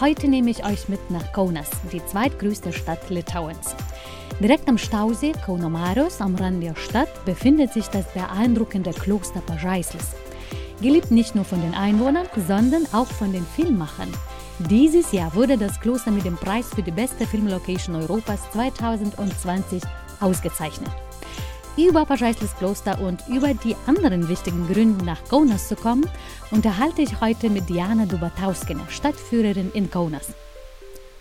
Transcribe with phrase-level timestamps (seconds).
[0.00, 3.76] Heute nehme ich euch mit nach Kaunas, die zweitgrößte Stadt Litauens.
[4.40, 10.16] Direkt am Stausee Kaunomaros am Rand der Stadt befindet sich das beeindruckende Kloster Pažaislis.
[10.82, 14.12] Geliebt nicht nur von den Einwohnern, sondern auch von den Filmmachern.
[14.68, 19.80] Dieses Jahr wurde das Kloster mit dem Preis für die beste Filmlocation Europas 2020
[20.18, 20.90] ausgezeichnet.
[21.76, 26.08] Über Pažaislis Kloster und über die anderen wichtigen Gründe nach Kaunas zu kommen,
[26.52, 30.32] unterhalte ich heute mit Diana Dubatauskina, Stadtführerin in Kaunas.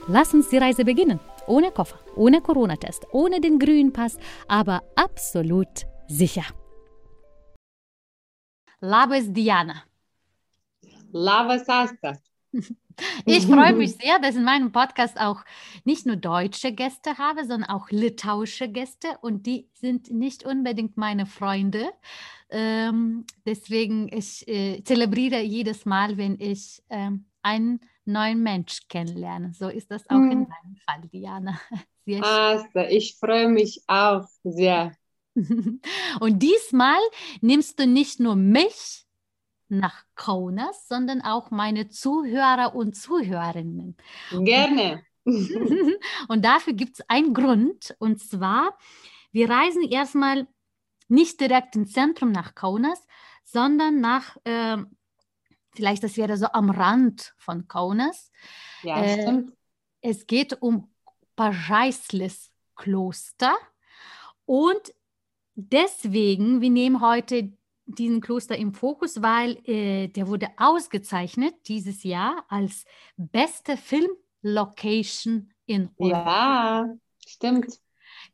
[0.08, 1.20] Lass uns die Reise beginnen.
[1.48, 6.46] Ohne Koffer, ohne Corona-Test, ohne den grünen Pass, aber absolut sicher.
[8.80, 9.84] Labas, Diana.
[11.12, 12.14] Labas, Asta.
[13.26, 15.44] Ich freue mich sehr, dass in meinem Podcast auch
[15.84, 21.26] nicht nur deutsche Gäste habe, sondern auch litauische Gäste und die sind nicht unbedingt meine
[21.26, 21.92] Freunde.
[22.50, 29.54] Ähm, deswegen ich äh, zelebriere jedes Mal, wenn ich ähm, einen neuen Mensch kennenlerne.
[29.54, 30.32] So ist das auch hm.
[30.32, 31.60] in deinem Fall, Diana.
[32.22, 34.92] Asta, ich freue mich auch sehr.
[36.20, 37.00] und diesmal
[37.42, 39.03] nimmst du nicht nur mich
[39.78, 43.98] nach Kaunas, sondern auch meine Zuhörer und Zuhörerinnen.
[44.32, 45.04] Gerne.
[46.28, 48.78] und dafür gibt es einen Grund, und zwar,
[49.32, 50.48] wir reisen erstmal
[51.08, 53.06] nicht direkt ins Zentrum nach Kaunas,
[53.44, 54.78] sondern nach, äh,
[55.76, 58.32] vielleicht das wäre so am Rand von Kaunas.
[58.82, 59.54] Ja, äh, stimmt.
[60.02, 60.94] Es geht um
[61.36, 63.56] Pažaislis Kloster
[64.46, 64.94] und
[65.56, 67.54] deswegen, wir nehmen heute
[67.86, 72.86] diesen Kloster im Fokus, weil äh, der wurde ausgezeichnet dieses Jahr als
[73.18, 76.86] beste Filmlocation in Europa.
[76.86, 76.96] Ja,
[77.26, 77.80] stimmt.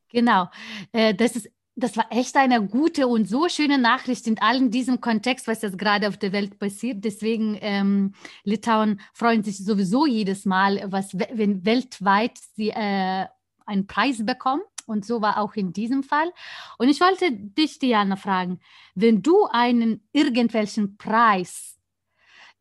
[0.08, 0.48] Genau.
[0.92, 1.50] Äh, das ist
[1.80, 5.78] das war echt eine gute und so schöne Nachricht in allem diesem Kontext, was jetzt
[5.78, 7.04] gerade auf der Welt passiert.
[7.04, 13.26] Deswegen ähm, Litauen freuen sich sowieso jedes Mal, was wenn weltweit sie äh,
[13.66, 14.62] einen Preis bekommen.
[14.90, 16.32] Und so war auch in diesem Fall.
[16.76, 18.58] Und ich wollte dich, Diana, fragen,
[18.96, 21.78] wenn du einen irgendwelchen Preis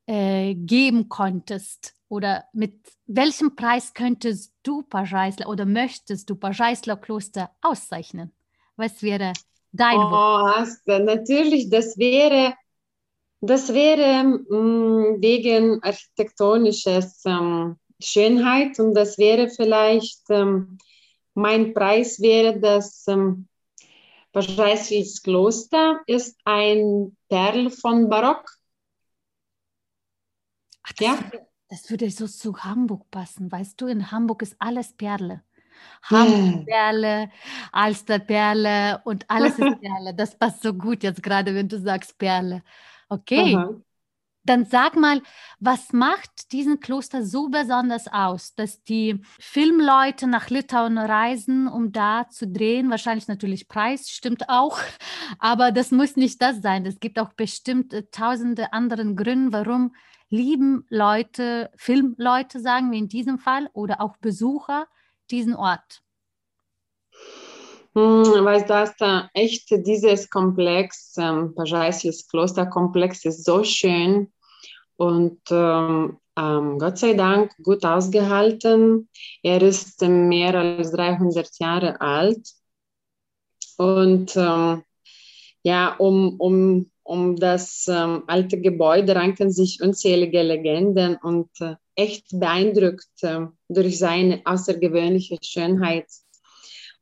[0.05, 2.75] äh, geben konntest oder mit
[3.07, 8.31] welchem Preis könntest du Pageisler oder möchtest du Pageisler Kloster auszeichnen?
[8.75, 9.33] Was wäre
[9.71, 10.77] dein oh, Wunsch?
[10.85, 12.53] Natürlich, das wäre,
[13.41, 20.77] das wäre mh, mm, wegen architektonischer ähm, Schönheit und das wäre vielleicht ähm,
[21.39, 23.47] mein Preis wäre das ähm,
[24.31, 28.45] Pažaislis Kloster ist ein Perl von Barock.
[30.83, 31.13] Ach, das, ja?
[31.13, 33.51] würde, das würde so zu Hamburg passen.
[33.51, 35.43] Weißt du, in Hamburg ist alles Perle.
[36.03, 37.31] Hamburg-Perle,
[37.71, 40.13] Alster-Perle und alles ist Perle.
[40.13, 42.63] Das passt so gut jetzt gerade, wenn du sagst Perle.
[43.07, 43.55] Okay.
[43.55, 43.75] Aha.
[44.49, 45.21] Dann sag mal,
[45.59, 52.27] was macht diesen Kloster so besonders aus, dass die Filmleute nach Litauen reisen, um da
[52.31, 52.89] zu drehen?
[52.89, 54.79] Wahrscheinlich natürlich Preis, stimmt auch,
[55.39, 56.87] aber das muss nicht das sein.
[56.87, 59.93] Es gibt auch bestimmt äh, tausende anderen Gründe, warum
[60.29, 64.87] lieben Leute, Filmleute, sagen wir in diesem Fall, oder auch Besucher
[65.29, 66.01] diesen Ort.
[67.93, 74.31] Hm, weißt du, dass da echt dieses Komplex, ähm, Pažaislis Klosterkomplex ist so schön
[74.99, 79.07] und ähm, ähm, Gott sei Dank gut ausgehalten.
[79.41, 82.45] Er ist mehr als 300 Jahre alt.
[83.77, 84.83] Und ähm,
[85.63, 92.25] ja, um, um, um das ähm, alte Gebäude ranken sich unzählige Legenden und äh, echt
[92.37, 96.07] beeindruckt äh, durch seine außergewöhnliche Schönheit.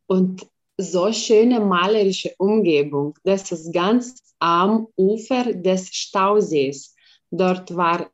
[0.06, 0.46] Und
[0.78, 3.16] so schöne malerische Umgebung.
[3.24, 6.94] Das ist ganz am Ufer des Stausees.
[7.32, 8.10] Dort war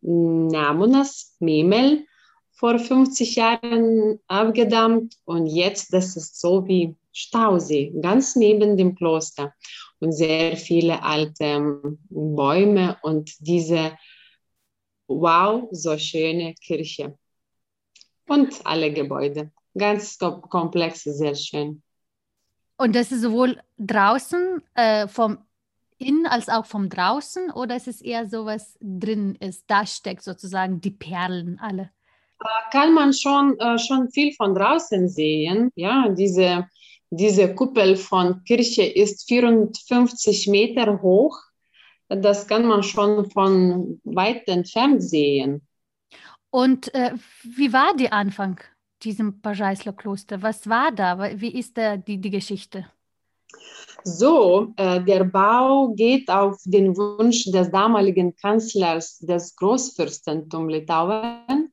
[0.00, 2.06] Namunas, Memel,
[2.52, 9.54] vor 50 Jahren abgedammt und jetzt das ist so wie Stausee, ganz neben dem Kloster
[10.00, 13.96] und sehr viele alte ähm, Bäume und diese
[15.06, 17.16] wow, so schöne Kirche
[18.28, 19.50] und alle Gebäude.
[19.76, 21.82] Ganz komplex, sehr schön.
[22.76, 25.38] Und das ist sowohl draußen äh, vom
[26.04, 29.64] innen als auch vom draußen oder ist es eher so, was drin ist?
[29.66, 31.90] Da steckt sozusagen die Perlen alle.
[32.70, 35.70] kann man schon, äh, schon viel von draußen sehen.
[35.74, 36.68] Ja, diese,
[37.10, 41.38] diese Kuppel von Kirche ist 54 Meter hoch.
[42.08, 45.66] Das kann man schon von weit entfernt sehen.
[46.50, 48.60] Und äh, wie war der Anfang
[49.02, 50.42] diesem Pageisler-Kloster?
[50.42, 51.40] Was war da?
[51.40, 52.86] Wie ist da die, die Geschichte?
[54.06, 61.72] So, äh, der Bau geht auf den Wunsch des damaligen Kanzlers des Großfürstentums Litauen,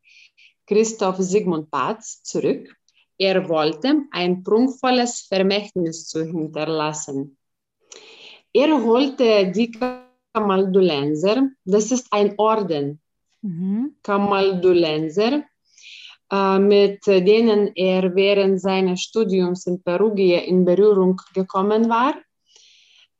[0.66, 2.74] Christoph Sigmund Patz, zurück.
[3.18, 7.38] Er wollte ein prunkvolles Vermächtnis zu hinterlassen.
[8.54, 9.72] Er holte die
[10.34, 13.02] Kamaldulenser, das ist ein Orden,
[13.42, 13.96] mhm.
[14.04, 15.44] Kamaldulenser,
[16.60, 22.16] mit denen er während seines Studiums in Perugia in Berührung gekommen war.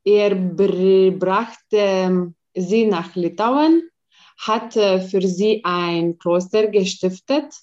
[0.04, 3.90] Er brachte sie nach Litauen,
[4.38, 7.54] hat für sie ein Kloster gestiftet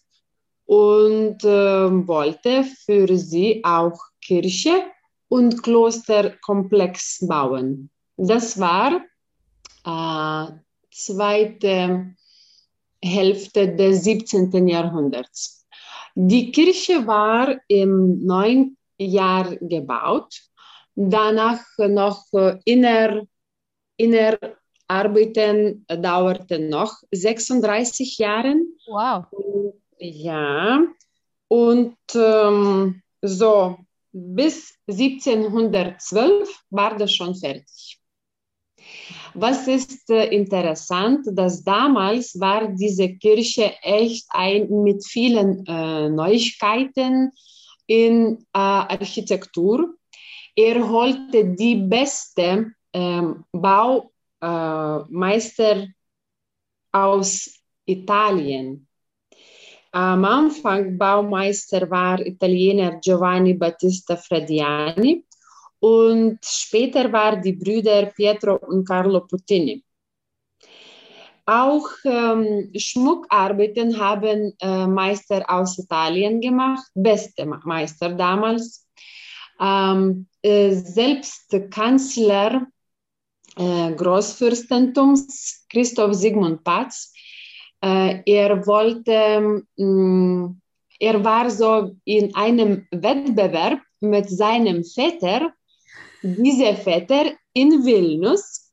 [0.66, 4.84] und äh, wollte für sie auch Kirche
[5.28, 7.90] und Klosterkomplex bauen.
[8.18, 9.00] Das war
[9.86, 10.52] äh,
[10.90, 12.14] zweite
[13.02, 14.68] Hälfte des 17.
[14.68, 15.66] Jahrhunderts.
[16.14, 18.76] Die Kirche war im 9.
[18.98, 20.40] Jahr gebaut,
[20.96, 22.24] danach noch
[22.64, 23.22] inner,
[23.96, 28.56] Innerarbeiten dauerten noch 36 Jahre.
[28.86, 29.26] Wow.
[29.98, 30.82] Ja,
[31.48, 33.78] und ähm, so
[34.12, 37.97] bis 1712 war das schon fertig.
[39.34, 47.30] Was ist äh, interessant, dass damals war diese Kirche echt ein mit vielen äh, Neuigkeiten
[47.86, 49.94] in äh, Architektur.
[50.54, 55.86] Er holte die beste ähm, Baumeister äh,
[56.92, 57.50] aus
[57.86, 58.86] Italien.
[59.92, 65.24] Am Anfang Baumeister war Italiener Giovanni Battista Frediani
[65.80, 69.84] und später waren die Brüder Pietro und Carlo Puttini.
[71.46, 78.86] Auch ähm, Schmuckarbeiten haben äh, Meister aus Italien gemacht, beste Meister damals.
[79.58, 82.66] Ähm, äh, selbst Kanzler
[83.56, 87.12] äh, Großfürstentums Christoph Sigmund Patz,
[87.82, 90.60] äh, er wollte, mh, mm,
[91.00, 95.52] er war so in einem Wettbewerb mit seinem Vetter
[96.22, 98.72] dieser Vetter in Vilnius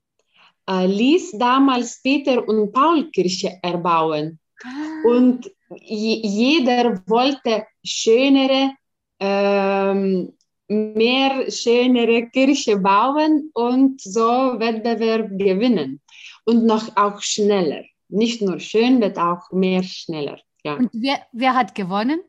[0.69, 4.39] äh, ließ damals Peter- und Paul-Kirche erbauen.
[4.63, 5.07] Ah.
[5.07, 5.51] Und
[5.81, 8.71] jeder wollte schönere,
[9.19, 10.33] ähm,
[10.67, 16.01] mehr schönere Kirche bauen und so Wettbewerb gewinnen.
[16.45, 17.83] Und noch auch schneller.
[18.09, 20.39] Nicht nur schön, aber auch mehr schneller.
[20.63, 20.75] Ja.
[20.75, 22.21] Und wer, wer hat gewonnen?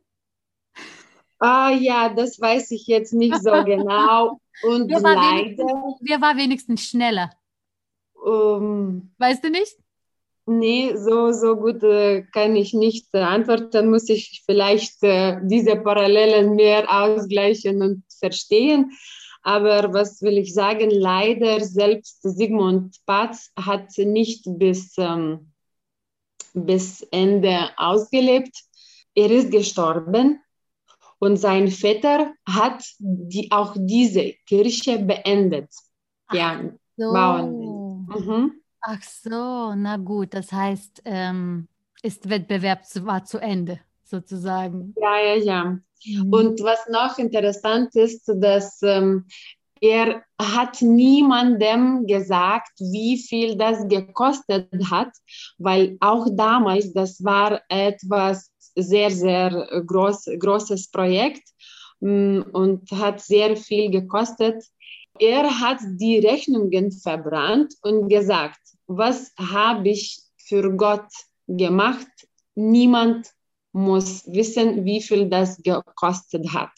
[1.39, 4.41] Ah ja, das weiß ich jetzt nicht so genau.
[4.63, 5.97] Und wer leider.
[6.01, 7.31] Wer war wenigstens schneller?
[8.15, 9.77] Um, weißt du nicht?
[10.47, 13.91] Nee, so, so gut äh, kann ich nicht äh, antworten.
[13.91, 18.93] Muss ich vielleicht äh, diese Parallelen mehr ausgleichen und verstehen.
[19.43, 20.91] Aber was will ich sagen?
[20.91, 25.53] Leider selbst Sigmund Patz hat nicht bis, ähm,
[26.55, 28.57] bis Ende ausgelebt.
[29.15, 30.41] Er ist gestorben
[31.19, 35.69] und sein Vetter hat die, auch diese Kirche beendet.
[36.29, 36.61] Ach ja,
[36.97, 37.13] so.
[37.13, 38.07] bauen.
[38.09, 38.53] Mhm.
[38.81, 41.69] Ach so, na gut, das heißt, ähm,
[42.03, 44.95] ist Wettbewerb war zu Ende sozusagen.
[45.01, 45.79] Ja, ja, ja.
[46.05, 46.33] Mhm.
[46.33, 49.27] Und was noch interessant ist, dass ähm,
[49.81, 55.11] er hat niemandem gesagt, wie viel das gekostet hat,
[55.59, 61.49] weil auch damals, das war etwas sehr, sehr groß, großes Projekt
[62.01, 64.63] mm, und hat sehr viel gekostet.
[65.19, 71.09] Er hat die Rechnungen verbrannt und gesagt, was habe ich für Gott
[71.49, 72.07] gemacht?
[72.55, 73.29] Niemand
[73.73, 76.73] muss wissen, wie viel das gekostet hat.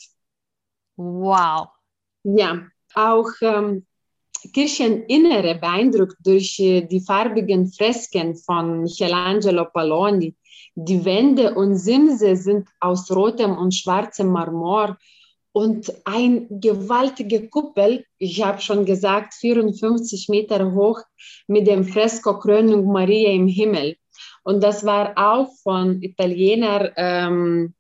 [0.96, 1.68] Wow.
[2.24, 3.86] Ja, auch ähm,
[4.52, 10.34] Kircheninnere beeindruckt durch äh, die farbigen Fresken von Michelangelo Palloni
[10.80, 14.96] die Wände und Simse sind aus rotem und schwarzem Marmor
[15.50, 21.00] und ein gewaltige Kuppel, ich habe schon gesagt, 54 Meter hoch
[21.48, 23.96] mit dem Fresko Krönung Maria im Himmel.
[24.44, 27.74] Und das war auch von Italiener ähm,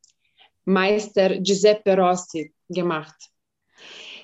[0.64, 3.14] Meister Giuseppe Rossi gemacht.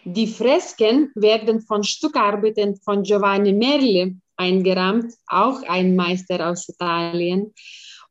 [0.04, 7.54] Die Fresken werden von Stuckarbeiten von Giovanni Merli eingerahmt, auch ein Meister aus Italien.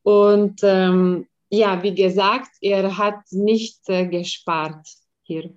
[0.01, 4.87] Und ähm, ja, wie gesagt, er hat nicht äh, gespart
[5.21, 5.53] hier.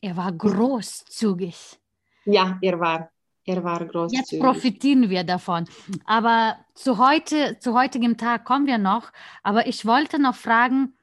[0.00, 1.78] Er war großzügig.
[2.24, 3.10] Ja, er war,
[3.44, 4.30] er war großzügig.
[4.30, 5.66] Jetzt profitieren wir davon.
[6.06, 9.12] Aber zu heute, zu heutigem Tag kommen wir noch.
[9.42, 10.94] Aber ich wollte noch fragen,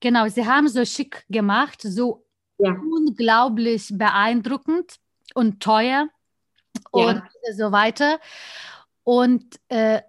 [0.00, 2.26] genau, Sie haben so schick gemacht, so
[2.60, 2.72] ja.
[2.72, 4.96] unglaublich beeindruckend
[5.34, 6.08] und teuer
[6.90, 7.54] und ja.
[7.56, 8.18] so weiter.
[9.04, 10.02] Und, äh,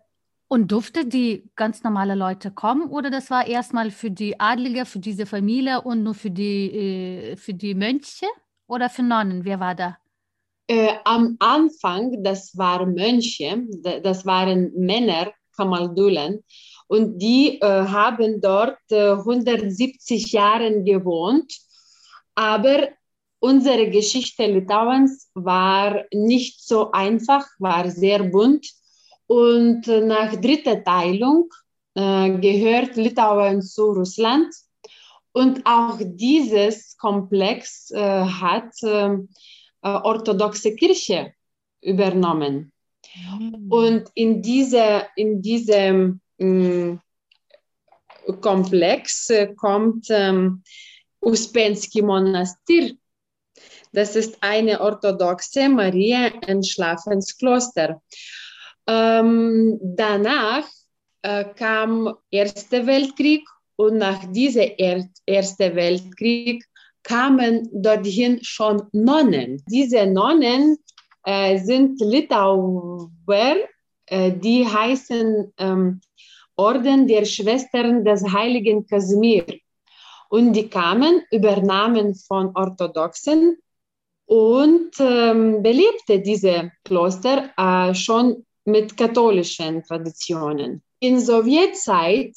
[0.47, 4.99] und durfte die ganz normale Leute kommen oder das war erstmal für die Adlige, für
[4.99, 8.27] diese Familie und nur für die, äh, für die Mönche
[8.67, 9.45] oder für Nonnen?
[9.45, 9.97] Wer war da?
[10.67, 13.63] Äh, am Anfang, das waren Mönche,
[14.03, 16.43] das waren Männer, Kamaldulen,
[16.87, 21.53] und die äh, haben dort äh, 170 Jahre gewohnt.
[22.41, 22.87] Aber
[23.39, 28.67] unsere Geschichte Litauens war nicht so einfach, war sehr bunt.
[29.27, 31.51] Und nach dritter Teilung
[31.93, 34.51] äh, gehört Litauen zu Russland.
[35.33, 39.17] Und auch dieses Komplex äh, hat äh,
[39.83, 41.33] orthodoxe Kirche
[41.79, 42.71] übernommen.
[43.15, 43.71] Mhm.
[43.71, 46.97] Und in, diese, in diesem äh,
[48.41, 50.63] Komplex kommt ähm,
[51.21, 52.95] Uspensky Monastir.
[53.93, 58.01] Das ist eine orthodoxe Maria-Entschlafenskloster.
[58.87, 60.65] Ähm, danach
[61.21, 66.63] äh, kam Erster Weltkrieg und nach diesem er Ersten Weltkrieg
[67.03, 69.63] kamen dorthin schon Nonnen.
[69.67, 70.77] Diese Nonnen
[71.25, 73.09] äh, sind Litauer,
[74.05, 76.01] äh, die heißen ähm,
[76.55, 79.45] Orden der Schwestern des Heiligen Kasimir.
[80.31, 83.57] Und die kamen, übernahmen von Orthodoxen
[84.25, 90.83] und ähm, belebte diese Kloster äh, schon mit katholischen Traditionen.
[90.99, 92.33] In Sowjetzeit,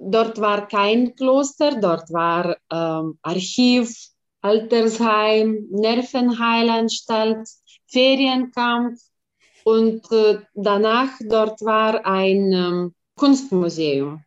[0.00, 3.94] dort war kein Kloster, dort war ähm, Archiv,
[4.40, 7.50] Altersheim, Nervenheilanstalt,
[7.86, 8.98] Ferienkampf
[9.64, 14.24] und äh, danach dort war ein ähm, Kunstmuseum.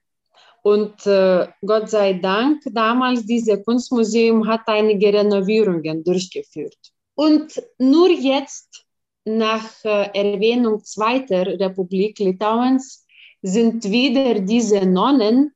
[0.65, 6.79] Und äh, Gott sei Dank, damals dieses Kunstmuseum hat einige Renovierungen durchgeführt.
[7.13, 8.84] Und nur jetzt
[9.25, 13.05] nach äh, Erwähnung Zweiter Republik Litauens
[13.43, 15.53] sind wieder diese Nonnen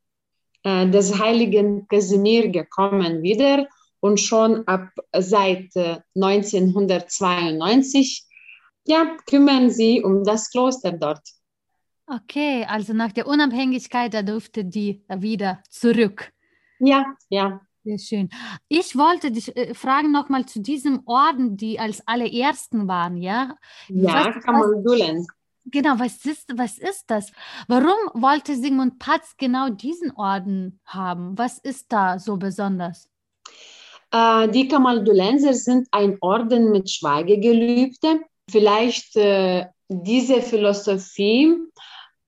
[0.61, 3.65] äh, des heiligen Kasimir gekommen wieder
[4.01, 8.25] und schon ab seit äh, 1992
[8.85, 11.38] ja, kümmern sie um das Kloster dort.
[12.11, 16.31] Okay, also nach der Unabhängigkeit, da durfte die wieder zurück.
[16.79, 17.61] Ja, ja.
[17.83, 18.29] Sehr schön.
[18.67, 23.55] Ich wollte dich äh, fragen nochmal zu diesem Orden, die als allerersten waren, ja?
[23.87, 25.27] Ja, Kamandulen.
[25.65, 27.31] Genau, was ist, was ist das?
[27.67, 31.37] Warum wollte Sigmund Patz genau diesen Orden haben?
[31.37, 33.07] Was ist da so besonders?
[34.11, 38.21] Äh, die Kamaldulenser sind ein Orden mit Schweigegelübde.
[38.49, 41.55] Vielleicht äh, diese Philosophie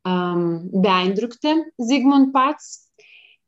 [0.05, 2.91] ähm, beeindruckte Sigmund Patz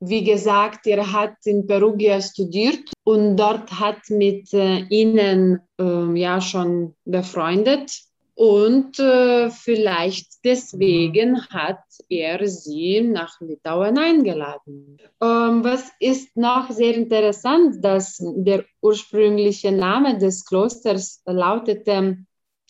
[0.05, 6.41] wie gesagt, er hat in Perugia studiert und dort hat mit äh, ihnen äh, ja
[6.41, 7.91] schon befreundet.
[8.35, 14.97] Und äh, vielleicht deswegen hat er sie nach Litauen eingeladen.
[15.21, 22.17] Ähm, was ist noch sehr interessant, dass der ursprüngliche Name des Klosters lautete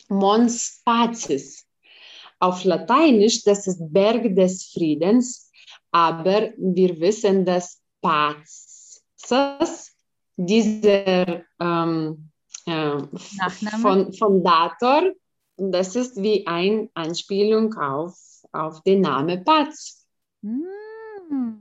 [0.08, 1.66] Mons Pacis.
[2.44, 5.44] Auf Lateinisch, das ist Berg des Friedens
[5.94, 9.00] aber wir wissen, dass Pazes,
[10.36, 12.30] dieser ähm,
[12.66, 12.98] äh,
[13.80, 15.12] von, von Dator,
[15.56, 18.18] das ist wie eine Anspielung auf,
[18.50, 20.04] auf den Namen Paz.
[20.42, 21.60] Mm,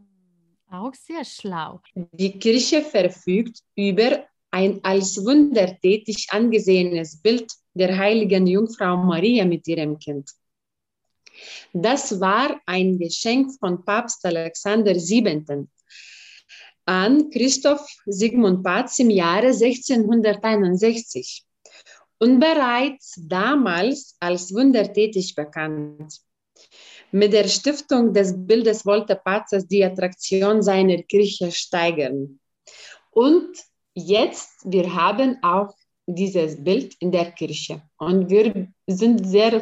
[0.72, 1.80] auch sehr schlau.
[1.94, 10.00] Die Kirche verfügt über ein als wundertätig angesehenes Bild der heiligen Jungfrau Maria mit ihrem
[10.00, 10.32] Kind.
[11.74, 15.68] Das war ein Geschenk von Papst Alexander VII.
[16.86, 21.46] an Christoph Sigmund Patz im Jahre 1661
[22.20, 26.20] und bereits damals als wundertätig bekannt.
[27.12, 32.40] Mit der Stiftung des Bildes wollte Pazes die Attraktion seiner Kirche steigern.
[33.12, 33.56] Und
[33.94, 35.76] jetzt, wir haben auch
[36.08, 39.62] dieses Bild in der Kirche und wir sind sehr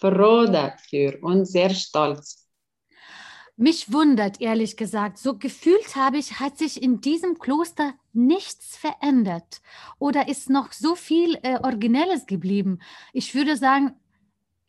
[0.00, 2.48] froh dafür und sehr stolz.
[3.56, 9.60] Mich wundert ehrlich gesagt, so gefühlt habe ich, hat sich in diesem Kloster nichts verändert
[9.98, 12.78] oder ist noch so viel äh, Originelles geblieben.
[13.12, 13.92] Ich würde sagen,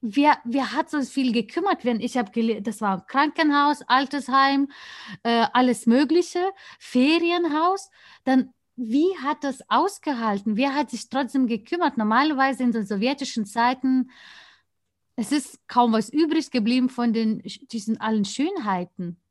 [0.02, 4.68] wer, wer hat so viel gekümmert, wenn ich habe, das war Krankenhaus, Altersheim,
[5.24, 6.42] äh, alles Mögliche,
[6.78, 7.90] Ferienhaus,
[8.26, 10.58] dann wie hat das ausgehalten?
[10.58, 11.98] Wer hat sich trotzdem gekümmert?
[11.98, 14.10] Normalerweise in den sowjetischen Zeiten,
[15.16, 17.42] es ist kaum was übrig geblieben von den,
[17.72, 19.22] diesen allen Schönheiten.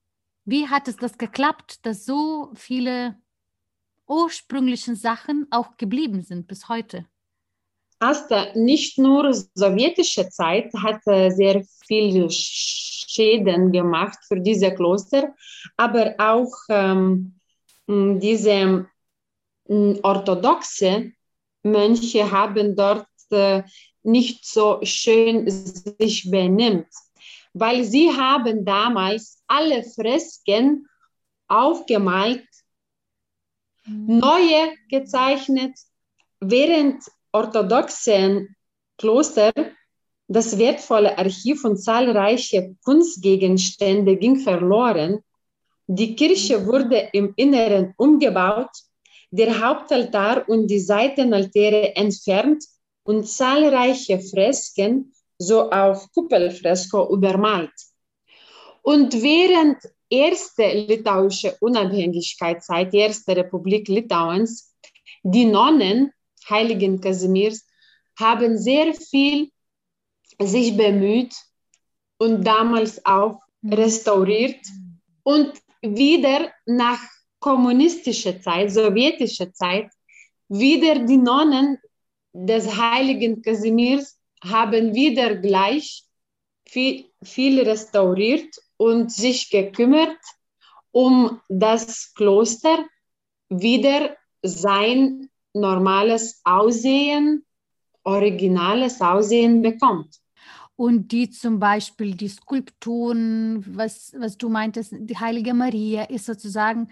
[0.44, 3.16] Wie hat es das geklappt, dass so viele
[4.06, 7.06] ursprünglichen Sachen auch geblieben sind bis heute?
[8.00, 15.34] Asta, nicht nur sowjetische Zeit hat sehr viel Schäden gemacht für diese Kloster,
[15.76, 17.34] aber auch ähm,
[17.87, 18.87] diese
[20.02, 21.12] orthodoxe
[21.62, 23.62] Mönche haben dort äh,
[24.02, 26.88] nicht so schön sich benimmt,
[27.52, 30.87] weil sie haben damals alle Fresken
[31.49, 32.47] aufgemalt,
[33.85, 34.19] mhm.
[34.19, 35.75] neue gezeichnet,
[36.40, 37.02] während
[37.33, 38.57] orthodoxen
[38.97, 39.52] Kloster
[40.28, 45.25] das wertvolle Archiv und zahlreiche Kunstgegenstände ging verloren.
[45.88, 48.71] Die Kirche wurde im Inneren umgebaut
[49.33, 52.64] der Hauptaltar und die Seitenaltäre entfernt
[53.11, 57.76] und zahlreiche Fresken, so auf Kuppelfresko, übermalt.
[58.83, 64.76] Und während erste litauische Unabhängigkeitszeit, erste Republik Litauens,
[65.25, 66.12] die Nonnen
[66.49, 67.67] Heiligen Kasimirs
[68.17, 69.50] haben sehr viel
[70.38, 71.35] sich bemüht
[72.19, 74.64] und damals auch restauriert
[75.25, 75.52] und
[75.83, 77.02] wieder nach
[77.40, 79.90] kommunistische Zeit, sowjetische Zeit,
[80.49, 81.79] wieder die Nonnen
[82.32, 86.04] des heiligen Kasimirs haben wieder gleich
[86.66, 90.18] viel, viel restauriert und sich gekümmert,
[90.92, 92.84] um das Kloster
[93.49, 97.44] wieder sein normales Aussehen,
[98.04, 100.20] originales Aussehen bekommt.
[100.76, 106.88] Und die zum Beispiel, die Skulpturen, was, was du meintest, die Heilige Maria ist sozusagen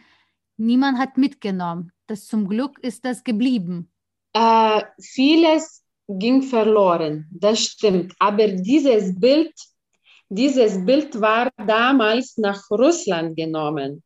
[0.58, 1.92] niemand hat mitgenommen.
[2.06, 3.90] Das zum Glück ist das geblieben.
[4.38, 8.14] Äh, vieles ging verloren, das stimmt.
[8.20, 9.52] Aber dieses Bild,
[10.28, 14.04] dieses Bild war damals nach Russland genommen.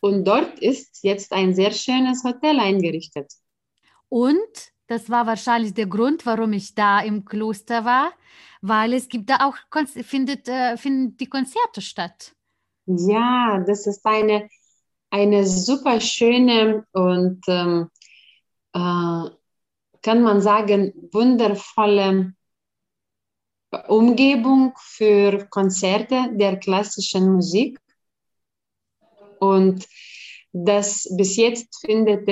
[0.00, 3.32] und dort ist jetzt ein sehr schönes Hotel eingerichtet.
[4.08, 8.12] Und das war wahrscheinlich der Grund, warum ich da im Kloster war,
[8.60, 9.56] weil es gibt da auch
[10.02, 12.34] findet, äh, finden die Konzerte statt.
[12.86, 14.48] Ja, das ist eine,
[15.10, 17.88] eine super schöne und ähm,
[18.74, 19.30] äh,
[20.04, 22.34] kann man sagen, wundervolle
[23.88, 27.80] Umgebung für Konzerte der klassischen Musik.
[29.40, 29.88] Und
[30.52, 32.28] das bis jetzt findet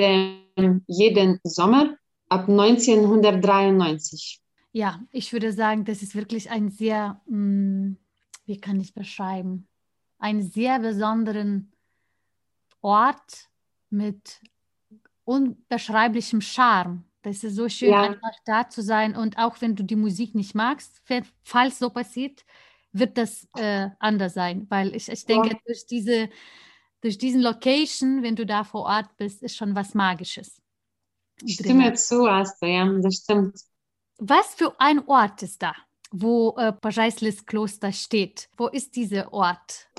[0.87, 1.97] jeden Sommer
[2.29, 4.39] ab 1993.
[4.71, 7.97] Ja, ich würde sagen, das ist wirklich ein sehr, hm,
[8.45, 9.67] wie kann ich beschreiben,
[10.19, 11.71] einen sehr besonderen
[12.81, 13.49] Ort
[13.89, 14.41] mit
[15.25, 17.03] unbeschreiblichem Charme.
[17.23, 18.03] Das ist so schön, ja.
[18.03, 19.15] einfach da zu sein.
[19.15, 21.01] Und auch wenn du die Musik nicht magst,
[21.43, 22.45] falls so passiert,
[22.91, 24.67] wird das äh, anders sein.
[24.69, 25.57] Weil ich, ich denke, ja.
[25.65, 26.29] durch, diese,
[27.01, 30.61] durch diesen Location, wenn du da vor Ort bist, ist schon was Magisches.
[31.41, 33.59] Ich stimme zu, Asta, ja, das stimmt.
[34.19, 35.73] Was für ein Ort ist da,
[36.11, 38.49] wo äh, Pajaislis Kloster steht?
[38.57, 39.89] Wo ist dieser Ort?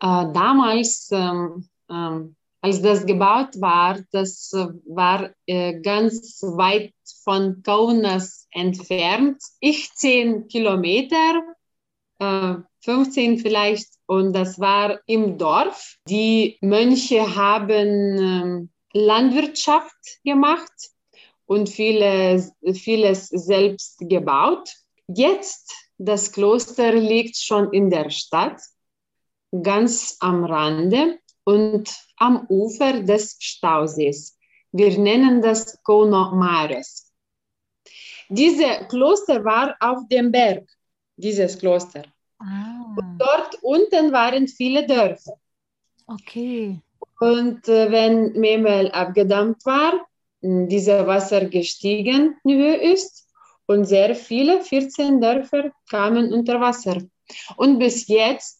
[0.00, 4.52] Äh, damals, ähm, ähm, als das gebaut war, das
[4.86, 6.92] war äh, ganz weit
[7.22, 9.40] von Kaunas entfernt.
[9.60, 11.42] Ich zehn Kilometer,
[12.18, 15.96] äh, 15 vielleicht, und das war im Dorf.
[16.08, 20.72] Die Mönche haben äh, Landwirtschaft gemacht
[21.44, 24.72] und vieles, vieles selbst gebaut.
[25.08, 28.60] Jetzt, das Kloster liegt schon in der Stadt,
[29.62, 34.36] ganz am Rande und am Ufer des Stausees.
[34.72, 37.12] Wir nennen das Kono Mares.
[38.28, 40.68] Dieses Kloster war auf dem Berg,
[41.16, 42.02] dieses Kloster.
[42.40, 42.94] Ah.
[42.96, 45.38] Und dort unten waren viele Dörfer.
[46.08, 46.80] Okay.
[47.20, 50.06] Und äh, wenn Memel abgedammt war,
[50.40, 53.28] dieser Wasser gestiegen in Höhe ist
[53.66, 57.00] und sehr viele, 14 Dörfer kamen unter Wasser.
[57.56, 58.55] Und bis jetzt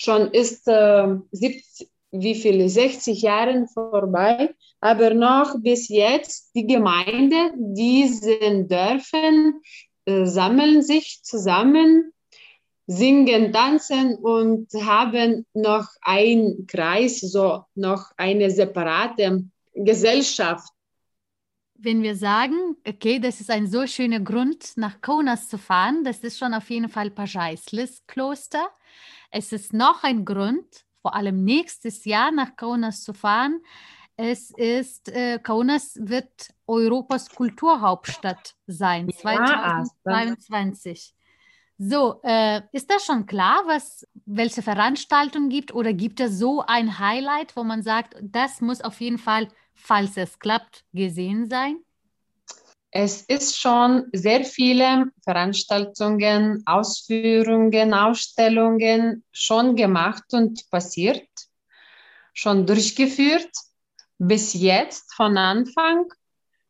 [0.00, 7.52] schon ist äh, 70, wie viele, 60 Jahre vorbei, aber noch bis jetzt die Gemeinde,
[7.56, 9.60] diesen Dörfern
[10.06, 12.12] äh, sammeln sich zusammen,
[12.86, 20.72] singen, tanzen und haben noch einen Kreis, so noch eine separate Gesellschaft.
[21.82, 26.18] Wenn wir sagen, okay, das ist ein so schöner Grund, nach Kaunas zu fahren, das
[26.18, 28.68] ist schon auf jeden Fall Pajaislis Kloster.
[29.30, 30.66] Es ist noch ein Grund,
[31.00, 33.62] vor allem nächstes Jahr nach Kaunas zu fahren.
[34.16, 41.14] Es ist, äh, Kaunas wird Europas Kulturhauptstadt sein, ja, 2022.
[41.78, 46.98] So, äh, ist das schon klar, was, welche Veranstaltungen gibt oder gibt es so ein
[46.98, 49.48] Highlight, wo man sagt, das muss auf jeden Fall,
[49.80, 51.78] falls es klappt, gesehen sein?
[52.92, 61.28] Es ist schon sehr viele Veranstaltungen, Ausführungen, Ausstellungen schon gemacht und passiert,
[62.32, 63.50] schon durchgeführt.
[64.18, 66.06] Bis jetzt von Anfang,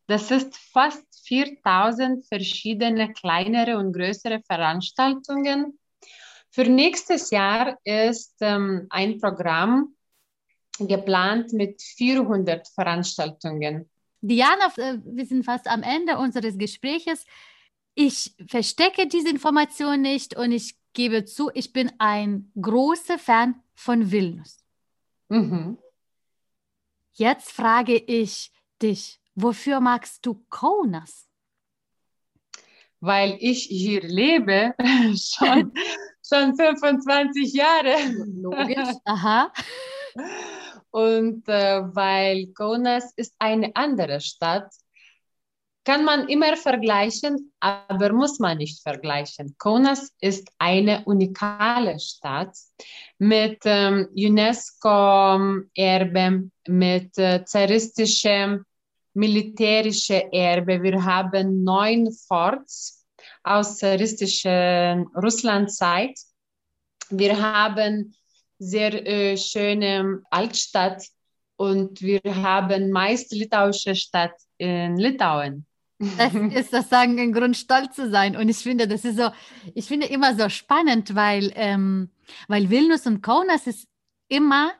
[0.06, 5.78] das ist fast 4000 verschiedene kleinere und größere Veranstaltungen.
[6.50, 9.94] Für nächstes Jahr ist ähm, ein Programm
[10.88, 13.88] geplant mit 400 Veranstaltungen.
[14.20, 17.24] Diana, äh, wir sind fast am Ende unseres Gespräches.
[17.94, 24.10] Ich verstecke diese Information nicht und ich gebe zu, ich bin ein großer Fan von
[24.10, 24.58] Vilnius.
[25.28, 25.78] Mhm.
[27.12, 31.26] Jetzt frage ich dich, wofür magst du Kaunas?
[33.00, 34.74] Weil ich hier lebe,
[35.16, 35.72] schon,
[36.26, 37.96] schon 25 Jahre.
[38.26, 39.52] Logisch, aha.
[40.90, 44.70] Und äh, weil Kaunas ist eine andere Stadt,
[45.84, 49.56] kann man immer vergleichen, aber muss man nicht vergleichen.
[49.58, 52.54] Kaunas ist eine unikale Stadt
[53.18, 58.64] mit ähm, UNESCO-Erbe, mit äh, zaristischem
[59.14, 60.80] militärischem Erbe.
[60.82, 63.04] Wir haben neun Forts
[63.42, 66.16] aus zaristischer Russlandzeit.
[67.08, 68.14] Wir haben
[68.60, 71.02] sehr äh, schöne Altstadt
[71.56, 75.66] und wir haben meist litauische Stadt in Litauen.
[75.98, 78.36] Das ist das sagen, ein Grund, stolz zu sein.
[78.36, 79.30] Und ich finde, das ist so,
[79.74, 82.10] ich finde immer so spannend, weil, ähm,
[82.48, 83.88] weil Vilnius und Kaunas ist
[84.28, 84.72] immer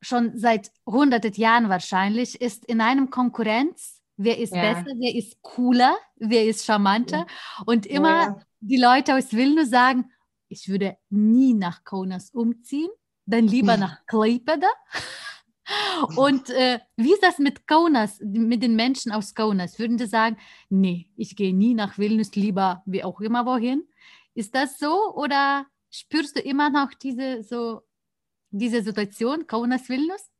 [0.00, 4.00] schon seit hunderten Jahren wahrscheinlich, ist in einem Konkurrenz.
[4.16, 4.60] Wer ist ja.
[4.60, 7.26] besser, wer ist cooler, wer ist charmanter.
[7.66, 8.40] Und immer ja.
[8.60, 10.10] die Leute aus Vilnius sagen,
[10.48, 12.90] ich würde nie nach Kaunas umziehen,
[13.26, 14.68] dann lieber nach Klaipeda.
[16.16, 19.78] Und äh, wie ist das mit Kaunas, mit den Menschen aus Kaunas?
[19.78, 20.38] Würden Sie sagen,
[20.70, 23.86] nee, ich gehe nie nach Vilnius, lieber wie auch immer wohin?
[24.34, 27.82] Ist das so oder spürst du immer noch diese, so,
[28.50, 30.30] diese Situation, Kaunas-Vilnius?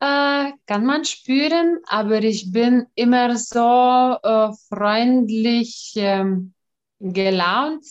[0.00, 6.52] Äh, kann man spüren, aber ich bin immer so äh, freundlich ähm,
[6.98, 7.84] gelaunt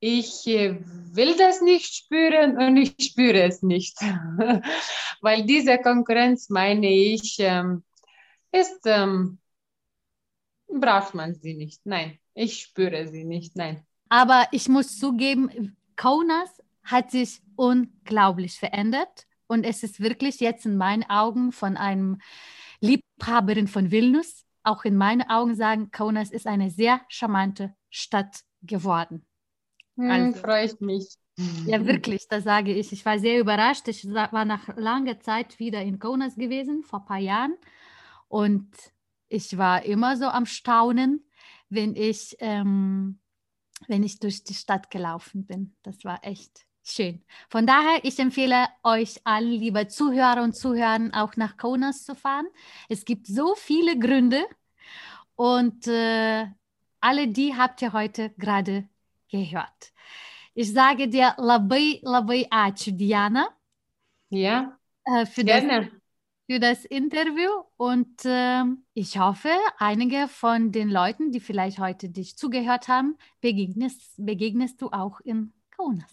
[0.00, 0.78] ich äh,
[1.12, 3.98] will das nicht spüren und ich spüre es nicht.
[5.20, 7.82] Weil diese Konkurrenz, meine ich, ähm,
[8.52, 9.38] ist, ähm,
[10.68, 11.80] braucht man sie nicht.
[11.84, 13.56] Nein, ich spüre sie nicht.
[13.56, 13.84] Nein.
[14.08, 20.76] Aber ich muss zugeben, Kaunas hat sich unglaublich verändert und es ist wirklich jetzt in
[20.76, 22.20] meinen Augen von einem
[22.80, 29.27] Liebhaberin von Vilnius, auch in meinen Augen sagen, Kaunas ist eine sehr charmante Stadt geworden.
[29.98, 31.06] Hm, also, freut mich.
[31.66, 32.92] Ja, wirklich, das sage ich.
[32.92, 33.86] Ich war sehr überrascht.
[33.88, 37.54] Ich war nach langer Zeit wieder in Kaunas gewesen, vor ein paar Jahren.
[38.28, 38.68] Und
[39.28, 41.24] ich war immer so am Staunen,
[41.68, 43.20] wenn ich, ähm,
[43.86, 45.76] wenn ich durch die Stadt gelaufen bin.
[45.82, 47.22] Das war echt Schön.
[47.50, 52.46] Von daher, ich empfehle euch allen, liebe Zuhörer und Zuhörer, auch nach Kaunas zu fahren.
[52.88, 54.42] Es gibt so viele Gründe
[55.34, 56.46] und äh,
[57.00, 58.88] alle die habt ihr heute gerade
[59.30, 59.92] gehört.
[60.54, 63.48] Ich sage dir labai, labai ačiū, Diana.
[64.30, 65.82] Ja, äh, für gerne.
[65.82, 65.98] Das,
[66.50, 68.64] für das Interview und äh,
[68.94, 74.88] ich hoffe, einige von den Leuten, die vielleicht heute dich zugehört haben, begegnest, begegnest du
[74.90, 76.10] auch in Kaunas.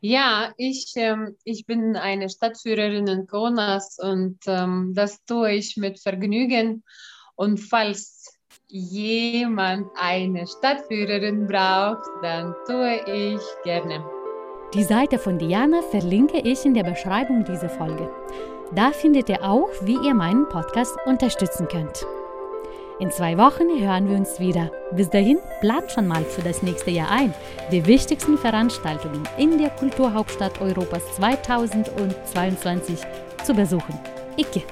[0.00, 6.00] Ja, ich, ähm, ich bin eine Stadtführerin in Kaunas und ähm, das tue ich mit
[6.00, 6.82] Vergnügen.
[7.36, 8.31] Und falls
[8.72, 14.02] jemand eine Stadtführerin braucht, dann tue ich gerne.
[14.72, 18.10] Die Seite von Diana verlinke ich in der Beschreibung dieser Folge.
[18.74, 22.06] Da findet ihr auch, wie ihr meinen Podcast unterstützen könnt.
[22.98, 24.70] In zwei Wochen hören wir uns wieder.
[24.92, 27.34] Bis dahin plant schon mal für das nächste Jahr ein,
[27.70, 33.00] die wichtigsten Veranstaltungen in der Kulturhauptstadt Europas 2022
[33.44, 33.98] zu besuchen.
[34.38, 34.62] Icke!